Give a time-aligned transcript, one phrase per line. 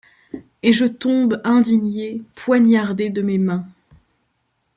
[0.63, 3.67] Et je tombe indigné, poignardé de mes mains